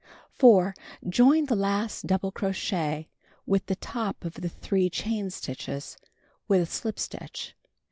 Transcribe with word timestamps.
4. 0.33 0.73
Join 1.07 1.45
the 1.45 1.55
last 1.55 2.07
double 2.07 2.31
crochet 2.31 3.07
with 3.45 3.67
the 3.67 3.75
top 3.75 4.25
of 4.25 4.33
the 4.33 4.49
3 4.49 4.89
chain 4.89 5.29
stitches 5.29 5.95
with 6.47 6.59
a 6.63 6.65
slip 6.65 6.97
stitch. 6.97 7.55